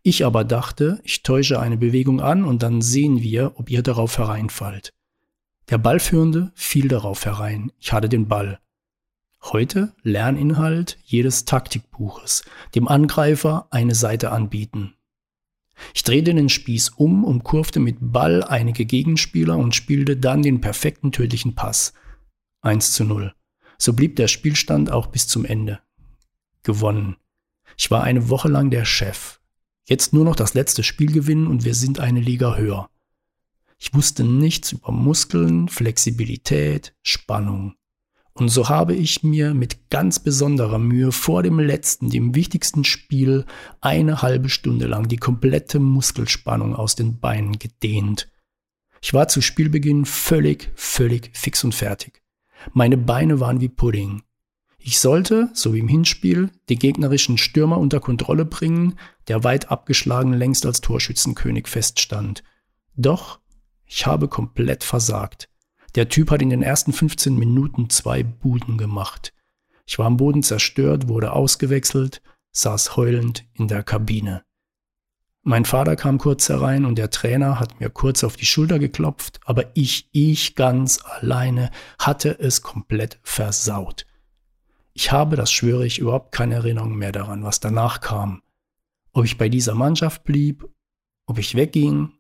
[0.02, 4.18] Ich aber dachte, ich täusche eine Bewegung an und dann sehen wir, ob ihr darauf
[4.18, 4.92] hereinfallt.
[5.70, 7.70] Der Ballführende fiel darauf herein.
[7.78, 8.59] Ich hatte den Ball.
[9.44, 14.94] Heute Lerninhalt jedes Taktikbuches, dem Angreifer eine Seite anbieten.
[15.95, 21.13] Ich drehte den Spieß um, umkurfte mit Ball einige Gegenspieler und spielte dann den perfekten
[21.13, 21.93] tödlichen Pass.
[22.63, 23.35] 1 zu 0.
[23.79, 25.81] So blieb der Spielstand auch bis zum Ende.
[26.63, 27.17] Gewonnen.
[27.77, 29.41] Ich war eine Woche lang der Chef.
[29.87, 32.89] Jetzt nur noch das letzte Spiel gewinnen und wir sind eine Liga höher.
[33.79, 37.75] Ich wusste nichts über Muskeln, Flexibilität, Spannung.
[38.37, 43.47] Und so habe ich mir mit ganz besonderer Mühe vor dem letzten, dem wichtigsten Spiel
[43.81, 48.29] eine halbe Stunde lang die komplette Muskelspannung aus den Beinen gedehnt.
[49.01, 52.23] Ich war zu Spielbeginn völlig, völlig fix und fertig.
[52.73, 54.23] Meine Beine waren wie Pudding.
[54.79, 60.33] Ich sollte, so wie im Hinspiel, den gegnerischen Stürmer unter Kontrolle bringen, der weit abgeschlagen
[60.33, 62.42] längst als Torschützenkönig feststand.
[62.97, 63.38] Doch
[63.87, 65.49] ich habe komplett versagt.
[65.94, 69.33] Der Typ hat in den ersten 15 Minuten zwei Buden gemacht.
[69.87, 72.20] Ich war am Boden zerstört, wurde ausgewechselt,
[72.52, 74.44] saß heulend in der Kabine.
[75.42, 79.40] Mein Vater kam kurz herein und der Trainer hat mir kurz auf die Schulter geklopft,
[79.44, 84.07] aber ich, ich ganz alleine hatte es komplett versaut.
[84.94, 88.42] Ich habe, das schwöre ich, überhaupt keine Erinnerung mehr daran, was danach kam.
[89.12, 90.66] Ob ich bei dieser Mannschaft blieb,
[91.26, 92.12] ob ich wegging,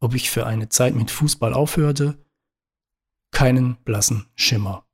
[0.00, 2.18] ob ich für eine Zeit mit Fußball aufhörte,
[3.34, 4.84] keinen blassen Schimmer.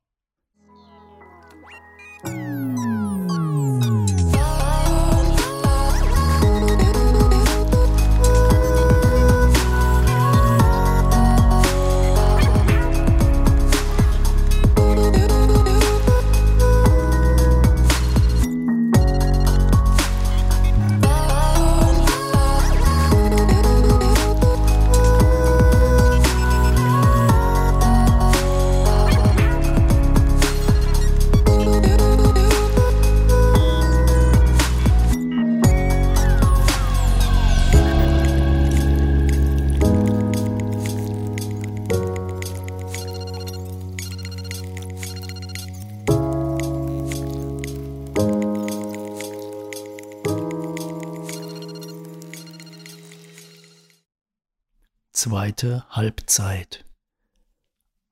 [55.21, 56.83] Zweite Halbzeit.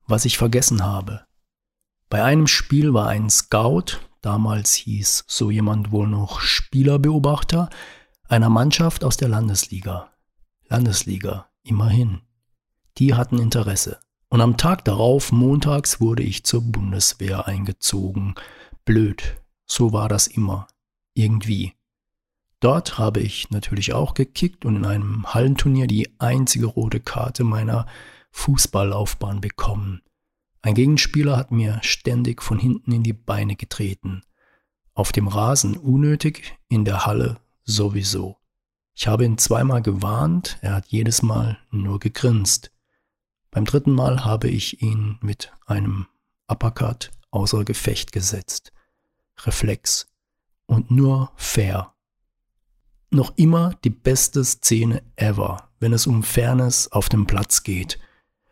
[0.06, 1.26] Was ich vergessen habe.
[2.08, 7.68] Bei einem Spiel war ein Scout, damals hieß so jemand wohl noch Spielerbeobachter,
[8.28, 10.12] einer Mannschaft aus der Landesliga.
[10.68, 12.20] Landesliga, immerhin.
[12.98, 13.98] Die hatten Interesse.
[14.28, 18.36] Und am Tag darauf, montags, wurde ich zur Bundeswehr eingezogen.
[18.84, 20.68] Blöd, so war das immer.
[21.14, 21.74] Irgendwie.
[22.60, 27.86] Dort habe ich natürlich auch gekickt und in einem Hallenturnier die einzige rote Karte meiner
[28.32, 30.02] Fußballlaufbahn bekommen.
[30.62, 34.22] Ein Gegenspieler hat mir ständig von hinten in die Beine getreten.
[34.92, 38.36] Auf dem Rasen unnötig, in der Halle sowieso.
[38.94, 42.70] Ich habe ihn zweimal gewarnt, er hat jedes Mal nur gegrinst.
[43.50, 46.06] Beim dritten Mal habe ich ihn mit einem
[46.46, 48.72] Uppercut außer Gefecht gesetzt.
[49.38, 50.08] Reflex.
[50.66, 51.94] Und nur fair.
[53.10, 57.98] Noch immer die beste Szene ever, wenn es um Fairness auf dem Platz geht.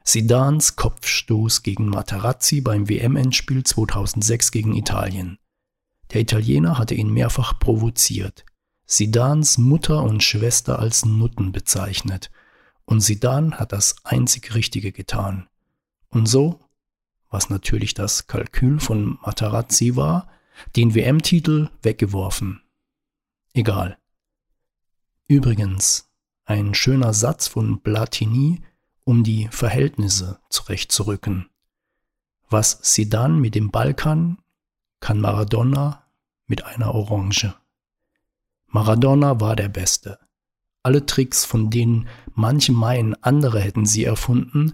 [0.02, 5.38] Sidans Kopfstoß gegen Materazzi beim WM-Endspiel 2006 gegen Italien.
[6.12, 8.44] Der Italiener hatte ihn mehrfach provoziert.
[8.86, 12.30] Sidans Mutter und Schwester als Nutten bezeichnet.
[12.86, 15.46] Und Sidan hat das einzig Richtige getan.
[16.08, 16.60] Und so,
[17.28, 20.28] was natürlich das Kalkül von Matarazzi war,
[20.74, 22.62] den WM-Titel weggeworfen.
[23.52, 23.97] Egal.
[25.28, 26.08] Übrigens,
[26.46, 28.62] ein schöner Satz von Platini,
[29.04, 31.50] um die Verhältnisse zurechtzurücken.
[32.48, 34.38] Was Sidan mit dem Ball kann,
[35.00, 36.02] kann Maradona
[36.46, 37.54] mit einer Orange.
[38.68, 40.18] Maradona war der Beste.
[40.82, 44.72] Alle Tricks, von denen manche meinen, andere hätten sie erfunden,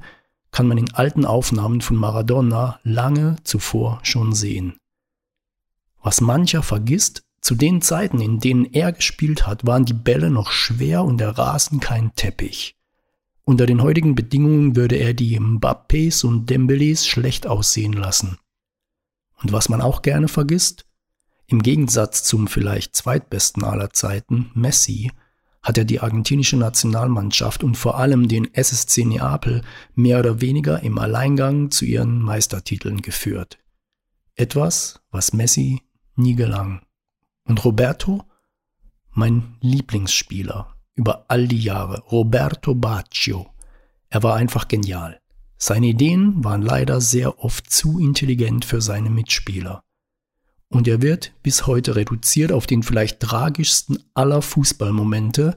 [0.52, 4.78] kann man in alten Aufnahmen von Maradona lange zuvor schon sehen.
[6.00, 10.50] Was mancher vergisst, zu den Zeiten, in denen er gespielt hat, waren die Bälle noch
[10.50, 12.74] schwer und der Rasen kein Teppich.
[13.44, 18.38] Unter den heutigen Bedingungen würde er die Mbappés und Dembélés schlecht aussehen lassen.
[19.42, 20.86] Und was man auch gerne vergisst,
[21.46, 25.12] im Gegensatz zum vielleicht zweitbesten aller Zeiten, Messi,
[25.62, 29.60] hat er die argentinische Nationalmannschaft und vor allem den SSC Neapel
[29.94, 33.58] mehr oder weniger im Alleingang zu ihren Meistertiteln geführt.
[34.34, 35.82] Etwas, was Messi
[36.16, 36.83] nie gelang.
[37.46, 38.24] Und Roberto?
[39.10, 43.50] Mein Lieblingsspieler über all die Jahre, Roberto Baccio.
[44.08, 45.20] Er war einfach genial.
[45.56, 49.84] Seine Ideen waren leider sehr oft zu intelligent für seine Mitspieler
[50.74, 55.56] und er wird bis heute reduziert auf den vielleicht tragischsten aller Fußballmomente,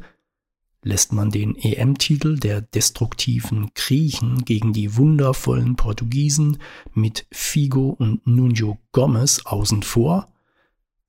[0.84, 6.60] lässt man den EM-Titel der destruktiven Griechen gegen die wundervollen Portugiesen
[6.94, 10.32] mit Figo und Nuno Gomes außen vor,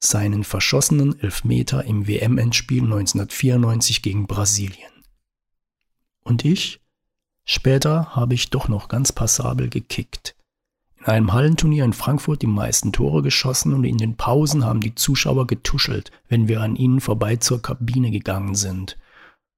[0.01, 4.93] seinen verschossenen Elfmeter im WM-Endspiel 1994 gegen Brasilien.
[6.23, 6.81] Und ich?
[7.45, 10.37] Später habe ich doch noch ganz passabel gekickt
[11.01, 14.95] in einem Hallenturnier in Frankfurt die meisten Tore geschossen und in den Pausen haben die
[14.95, 18.99] Zuschauer getuschelt, wenn wir an ihnen vorbei zur Kabine gegangen sind.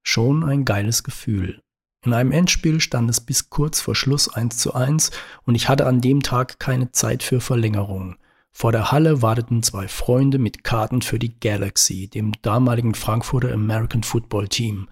[0.02, 1.60] Schon ein geiles Gefühl.
[2.04, 5.10] In einem Endspiel stand es bis kurz vor Schluss 1 zu 1
[5.44, 8.16] und ich hatte an dem Tag keine Zeit für Verlängerung.
[8.52, 14.02] Vor der Halle warteten zwei Freunde mit Karten für die Galaxy, dem damaligen Frankfurter American
[14.02, 14.88] Football Team.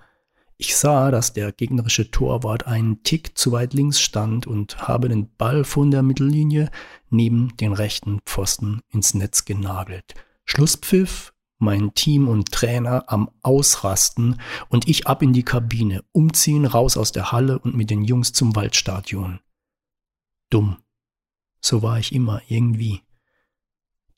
[0.57, 5.33] Ich sah, dass der gegnerische Torwart einen Tick zu weit links stand und habe den
[5.37, 6.71] Ball von der Mittellinie
[7.11, 10.15] neben den rechten Pfosten ins Netz genagelt.
[10.45, 16.97] Schlusspfiff, mein Team und Trainer am Ausrasten und ich ab in die Kabine, umziehen, raus
[16.97, 19.41] aus der Halle und mit den Jungs zum Waldstadion.
[20.51, 20.79] Dumm.
[21.61, 23.03] So war ich immer irgendwie.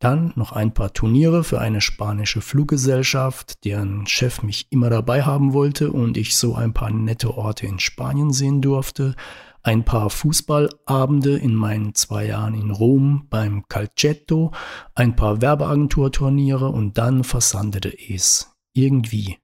[0.00, 5.52] Dann noch ein paar Turniere für eine spanische Fluggesellschaft, deren Chef mich immer dabei haben
[5.52, 9.14] wollte und ich so ein paar nette Orte in Spanien sehen durfte.
[9.62, 14.52] Ein paar Fußballabende in meinen zwei Jahren in Rom beim Calcetto,
[14.94, 18.56] ein paar Werbeagenturturniere und dann versandete es.
[18.72, 19.36] Irgendwie.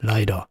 [0.00, 0.48] Leider.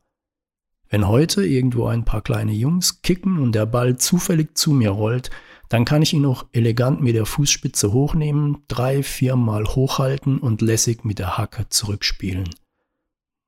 [0.90, 5.32] Wenn heute irgendwo ein paar kleine Jungs kicken und der Ball zufällig zu mir rollt,
[5.74, 11.04] dann kann ich ihn auch elegant mit der Fußspitze hochnehmen, drei, viermal hochhalten und lässig
[11.04, 12.48] mit der Hacke zurückspielen.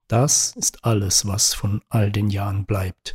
[0.07, 3.13] Das ist alles, was von all den Jahren bleibt.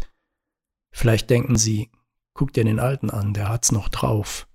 [0.93, 1.91] Vielleicht denken Sie,
[2.35, 4.47] guck dir den Alten an, der hat's noch drauf.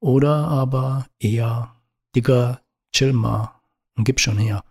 [0.00, 1.76] Oder aber eher,
[2.16, 2.60] Digga,
[2.92, 3.54] chill mal
[3.94, 4.64] und gib schon her.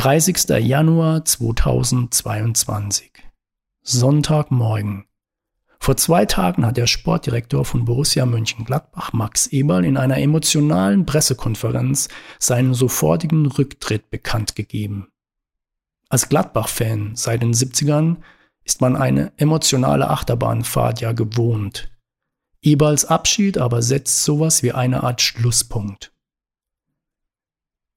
[0.00, 0.48] 30.
[0.60, 3.12] Januar 2022.
[3.82, 5.04] Sonntagmorgen.
[5.78, 12.08] Vor zwei Tagen hat der Sportdirektor von Borussia Mönchengladbach, Max Eberl, in einer emotionalen Pressekonferenz
[12.38, 15.08] seinen sofortigen Rücktritt bekannt gegeben.
[16.08, 18.22] Als Gladbach-Fan seit den 70ern
[18.64, 21.90] ist man eine emotionale Achterbahnfahrt ja gewohnt.
[22.62, 26.14] Eberls Abschied aber setzt sowas wie eine Art Schlusspunkt.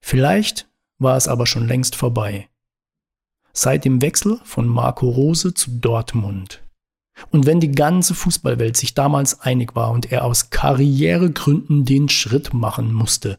[0.01, 0.67] Vielleicht
[1.03, 2.49] war es aber schon längst vorbei.
[3.51, 6.63] Seit dem Wechsel von Marco Rose zu Dortmund
[7.29, 12.53] und wenn die ganze Fußballwelt sich damals einig war und er aus Karrieregründen den Schritt
[12.53, 13.37] machen musste,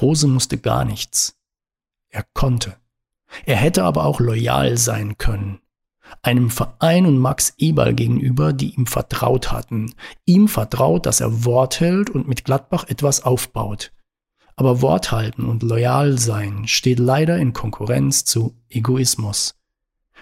[0.00, 1.36] Rose musste gar nichts.
[2.08, 2.76] Er konnte.
[3.44, 5.60] Er hätte aber auch loyal sein können.
[6.22, 9.94] Einem Verein und Max Eberl gegenüber, die ihm vertraut hatten.
[10.24, 13.92] Ihm vertraut, dass er Wort hält und mit Gladbach etwas aufbaut.
[14.56, 19.54] Aber Wort halten und loyal sein steht leider in Konkurrenz zu Egoismus.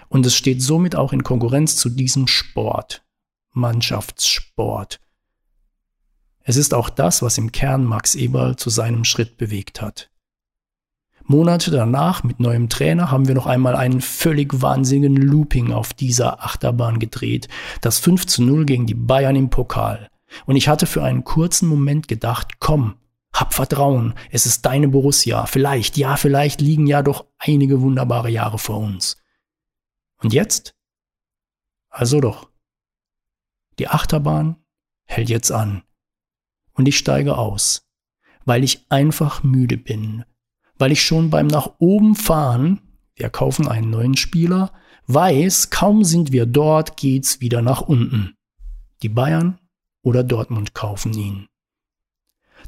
[0.09, 3.05] Und es steht somit auch in Konkurrenz zu diesem Sport,
[3.53, 4.99] Mannschaftssport.
[6.43, 10.11] Es ist auch das, was im Kern Max Eberl zu seinem Schritt bewegt hat.
[11.23, 16.43] Monate danach mit neuem Trainer haben wir noch einmal einen völlig wahnsinnigen Looping auf dieser
[16.43, 17.47] Achterbahn gedreht.
[17.81, 20.09] Das 5 zu 0 gegen die Bayern im Pokal.
[20.45, 22.95] Und ich hatte für einen kurzen Moment gedacht, komm,
[23.35, 25.45] hab Vertrauen, es ist deine Borussia.
[25.45, 29.17] Vielleicht, ja, vielleicht liegen ja doch einige wunderbare Jahre vor uns.
[30.21, 30.73] Und jetzt?
[31.89, 32.49] Also doch.
[33.77, 34.55] Die Achterbahn
[35.03, 35.83] hält jetzt an.
[36.71, 37.89] Und ich steige aus,
[38.45, 40.23] weil ich einfach müde bin,
[40.77, 42.81] weil ich schon beim nach oben fahren,
[43.15, 44.71] wir kaufen einen neuen Spieler,
[45.07, 48.35] weiß, kaum sind wir dort, geht's wieder nach unten.
[49.01, 49.59] Die Bayern
[50.01, 51.47] oder Dortmund kaufen ihn.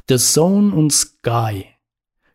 [0.10, 1.66] The Zone und Sky,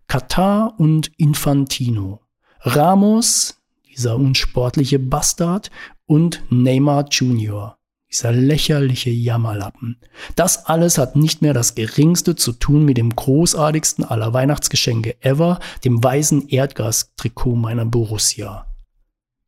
[0.07, 2.21] Katar und Infantino,
[2.61, 5.71] Ramos, dieser unsportliche Bastard,
[6.05, 7.79] und Neymar Jr.,
[8.11, 9.97] dieser lächerliche Jammerlappen.
[10.37, 15.59] Das alles hat nicht mehr das geringste zu tun mit dem großartigsten aller Weihnachtsgeschenke ever,
[15.83, 18.67] dem weißen Erdgastrikot meiner Borussia.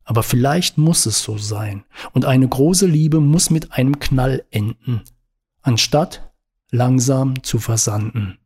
[0.03, 5.03] Aber vielleicht muss es so sein, und eine große Liebe muss mit einem Knall enden,
[5.61, 6.31] anstatt
[6.71, 8.39] langsam zu versanden.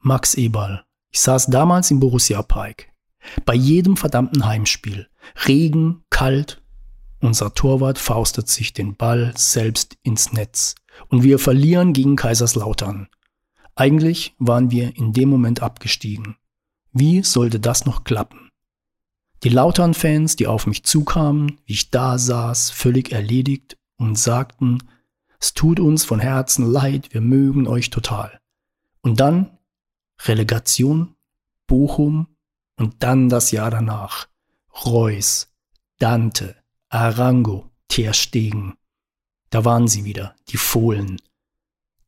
[0.00, 2.88] Max Eberl ich saß damals im Borussia Park.
[3.44, 5.08] Bei jedem verdammten Heimspiel.
[5.46, 6.62] Regen, kalt.
[7.20, 10.74] Unser Torwart faustet sich den Ball selbst ins Netz.
[11.08, 13.08] Und wir verlieren gegen Kaiserslautern.
[13.74, 16.36] Eigentlich waren wir in dem Moment abgestiegen.
[16.92, 18.50] Wie sollte das noch klappen?
[19.44, 24.78] Die Lautern-Fans, die auf mich zukamen, wie ich da saß, völlig erledigt und sagten,
[25.40, 28.40] es tut uns von Herzen leid, wir mögen euch total.
[29.02, 29.58] Und dann
[30.22, 31.14] Relegation,
[31.66, 32.26] Bochum
[32.76, 34.28] und dann das Jahr danach.
[34.84, 35.52] Reus,
[35.98, 36.56] Dante,
[36.88, 38.12] Arango, Ter.
[39.50, 41.20] Da waren sie wieder, die Fohlen.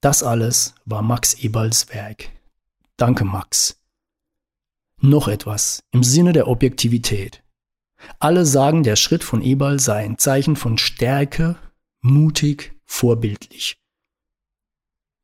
[0.01, 2.31] Das alles war Max Eberls Werk.
[2.97, 3.81] Danke, Max.
[4.99, 7.43] Noch etwas im Sinne der Objektivität.
[8.19, 11.57] Alle sagen, der Schritt von Eberl sei ein Zeichen von Stärke,
[12.01, 13.79] mutig, vorbildlich.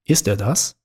[0.05, 0.77] Ist er das?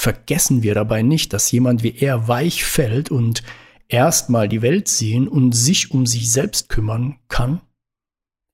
[0.00, 3.42] vergessen wir dabei nicht, dass jemand wie er weich fällt und
[3.88, 7.60] erstmal die Welt sehen und sich um sich selbst kümmern kann?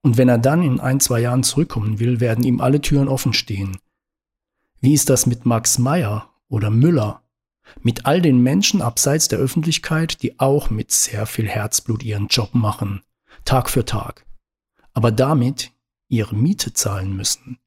[0.03, 3.33] Und wenn er dann in ein, zwei Jahren zurückkommen will, werden ihm alle Türen offen
[3.33, 3.79] stehen.
[4.81, 7.22] Wie ist das mit Max Meyer oder Müller?
[7.81, 12.55] Mit all den Menschen abseits der Öffentlichkeit, die auch mit sehr viel Herzblut ihren Job
[12.55, 13.03] machen,
[13.45, 14.27] Tag für Tag,
[14.93, 15.72] aber damit
[16.09, 17.59] ihre Miete zahlen müssen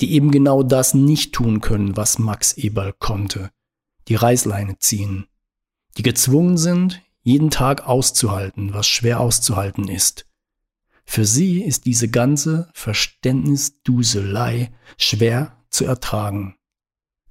[0.00, 3.50] die eben genau das nicht tun können, was Max Eberl konnte,
[4.08, 5.26] die Reißleine ziehen,
[5.96, 10.26] die gezwungen sind, jeden Tag auszuhalten, was schwer auszuhalten ist.
[11.04, 16.56] Für sie ist diese ganze Verständnisduselei schwer zu ertragen.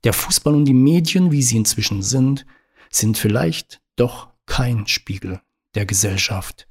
[0.04, 2.46] Der Fußball und die Medien, wie sie inzwischen sind,
[2.90, 5.42] sind vielleicht doch kein Spiegel
[5.76, 6.68] der Gesellschaft.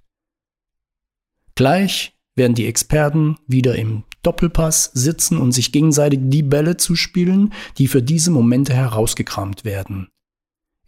[1.54, 7.88] Gleich werden die Experten wieder im Doppelpass sitzen und sich gegenseitig die Bälle zuspielen, die
[7.88, 10.08] für diese Momente herausgekramt werden.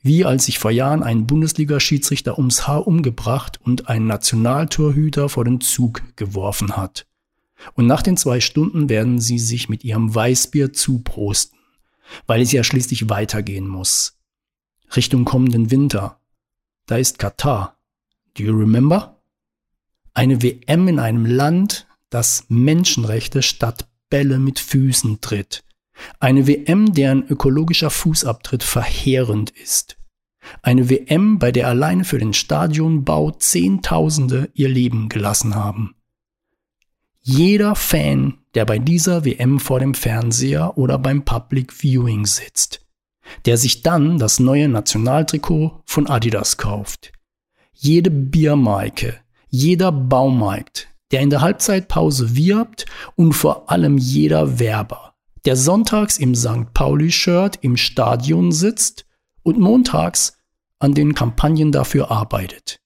[0.03, 5.61] Wie als sich vor Jahren ein Bundesliga-Schiedsrichter ums Haar umgebracht und ein Nationaltorhüter vor den
[5.61, 7.07] Zug geworfen hat.
[7.75, 11.59] Und nach den zwei Stunden werden sie sich mit ihrem Weißbier zuprosten,
[12.27, 14.19] weil es ja schließlich weitergehen muss.
[14.97, 16.19] Richtung kommenden Winter.
[16.87, 17.77] Da ist Katar.
[18.35, 19.20] Do you remember?
[20.15, 25.63] Eine WM in einem Land, das Menschenrechte statt Bälle mit Füßen tritt.
[26.19, 29.97] Eine WM, deren ökologischer Fußabtritt verheerend ist.
[30.63, 35.95] Eine WM, bei der alleine für den Stadionbau Zehntausende ihr Leben gelassen haben.
[37.23, 42.85] Jeder Fan, der bei dieser WM vor dem Fernseher oder beim Public Viewing sitzt,
[43.45, 47.13] der sich dann das neue Nationaltrikot von Adidas kauft.
[47.73, 49.21] Jede Biermarke,
[49.51, 52.85] jeder Baumarkt, der in der Halbzeitpause wirbt
[53.17, 56.73] und vor allem jeder Werber, der sonntags im St.
[56.73, 59.07] Pauli-Shirt im Stadion sitzt
[59.43, 60.39] und montags
[60.79, 62.79] an den Kampagnen dafür arbeitet.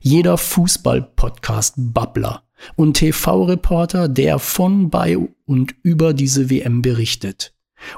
[0.00, 2.42] Jeder Fußball-Podcast-Babbler
[2.74, 5.16] und TV-Reporter, der von, bei
[5.46, 7.52] und über diese WM berichtet.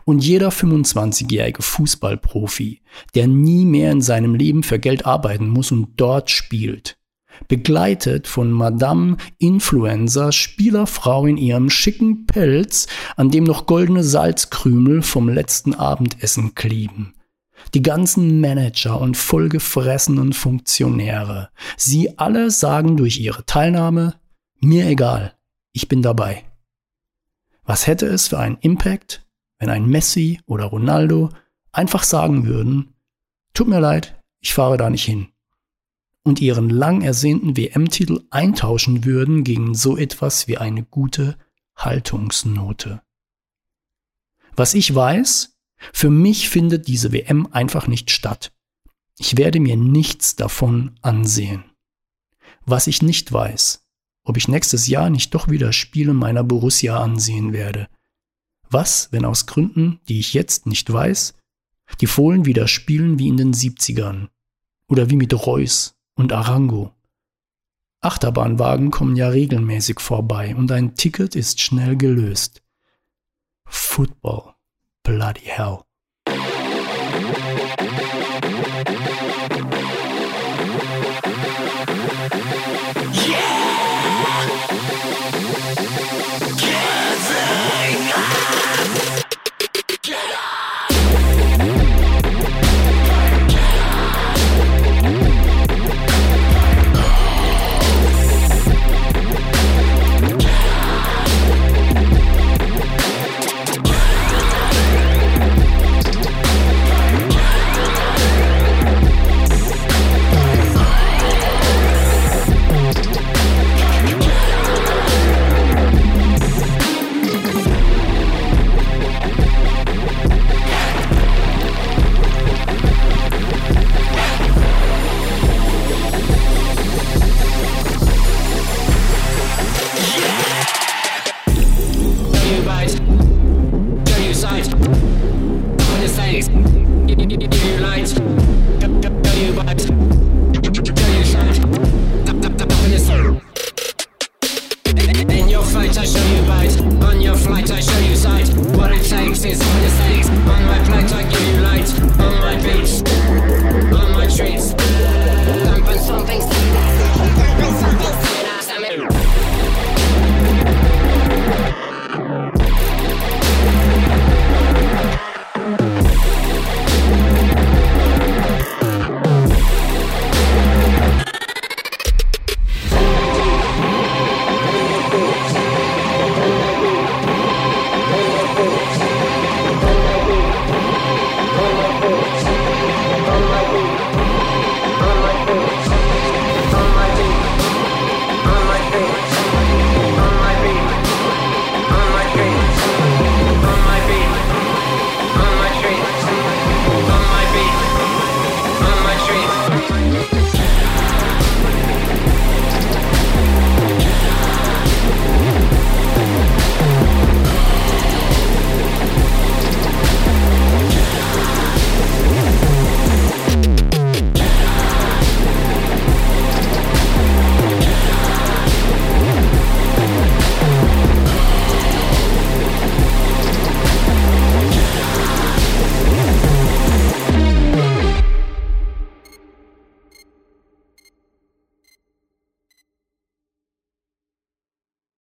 [0.05, 2.83] Und jeder 25-jährige Fußballprofi,
[3.15, 6.98] der nie mehr in seinem Leben für Geld arbeiten muss und dort spielt
[7.47, 15.29] begleitet von Madame Influencer, Spielerfrau in ihrem schicken Pelz, an dem noch goldene Salzkrümel vom
[15.29, 17.15] letzten Abendessen kleben.
[17.75, 24.15] Die ganzen Manager und vollgefressenen Funktionäre, sie alle sagen durch ihre Teilnahme,
[24.61, 25.35] mir egal,
[25.73, 26.45] ich bin dabei.
[27.65, 29.27] Was hätte es für einen Impact,
[29.59, 31.31] wenn ein Messi oder Ronaldo
[31.73, 32.95] einfach sagen würden,
[33.55, 35.29] tut mir leid, ich fahre da nicht hin
[36.29, 41.39] und ihren lang ersehnten WM-Titel eintauschen würden gegen so etwas wie eine gute
[41.75, 43.01] Haltungsnote.
[44.55, 45.57] Was ich weiß,
[45.93, 48.53] für mich findet diese WM einfach nicht statt.
[49.19, 51.65] Ich werde mir nichts davon ansehen.
[52.67, 53.87] Was ich nicht weiß,
[54.25, 57.89] ob ich nächstes Jahr nicht doch wieder Spiele meiner Borussia ansehen werde.
[58.69, 61.35] Was, wenn aus Gründen, die ich jetzt nicht weiß,
[62.01, 64.29] die Fohlen wieder spielen wie in den 70ern
[64.89, 66.93] oder wie mit Reus und Arango.
[68.01, 72.63] Achterbahnwagen kommen ja regelmäßig vorbei und ein Ticket ist schnell gelöst.
[73.65, 74.55] Football.
[75.03, 75.79] Bloody hell.